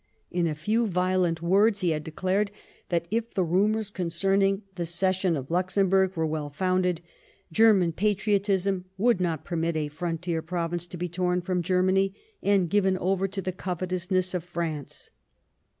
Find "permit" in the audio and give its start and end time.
9.45-9.77